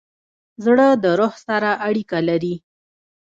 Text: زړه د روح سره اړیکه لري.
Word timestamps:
زړه 0.65 0.87
د 1.03 1.05
روح 1.19 1.33
سره 1.47 1.69
اړیکه 1.87 2.17
لري. 2.29 2.55